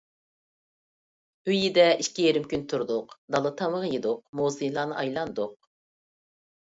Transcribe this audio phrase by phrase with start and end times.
[1.49, 5.53] ئۆيىدە ئىككى يېرىم كۈن تۇردۇق، دالا تامىقى يېدۇق، مۇزېيلارنى ئايلاندۇق.